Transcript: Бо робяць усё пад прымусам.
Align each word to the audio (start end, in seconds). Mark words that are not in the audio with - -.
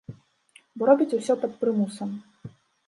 Бо 0.77 0.81
робяць 0.91 1.11
усё 1.19 1.33
пад 1.45 1.51
прымусам. 1.61 2.09